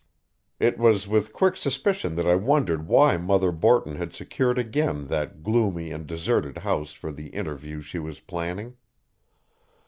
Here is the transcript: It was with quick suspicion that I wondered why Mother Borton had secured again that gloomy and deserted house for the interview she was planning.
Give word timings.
It 0.59 0.79
was 0.79 1.07
with 1.07 1.31
quick 1.31 1.55
suspicion 1.55 2.15
that 2.15 2.27
I 2.27 2.33
wondered 2.33 2.87
why 2.87 3.17
Mother 3.17 3.51
Borton 3.51 3.97
had 3.97 4.15
secured 4.15 4.57
again 4.57 5.05
that 5.09 5.43
gloomy 5.43 5.91
and 5.91 6.07
deserted 6.07 6.57
house 6.57 6.93
for 6.93 7.11
the 7.11 7.27
interview 7.27 7.81
she 7.81 7.99
was 7.99 8.19
planning. 8.19 8.77